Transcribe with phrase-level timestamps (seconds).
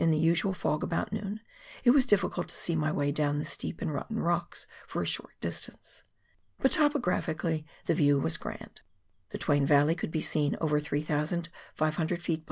[0.09, 1.41] the usual fog about noon,
[1.83, 5.05] it was difficult to see my way down the steep and rotten rocks for a
[5.05, 6.01] short distance.
[6.59, 8.81] But, topographically, the view was grand.
[9.29, 12.39] The Twain Yalley could be seen over 3,500 ft.